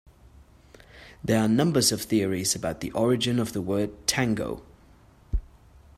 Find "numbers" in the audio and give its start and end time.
1.47-1.91